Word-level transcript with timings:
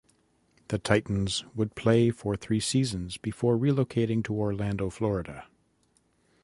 The 0.69 0.79
Titans 0.79 1.45
would 1.53 1.75
play 1.75 2.09
for 2.09 2.35
three 2.35 2.59
seasons 2.59 3.17
before 3.17 3.55
relocating 3.55 4.23
to 4.23 4.33
Orlando, 4.33 4.89
Florida. 4.89 5.45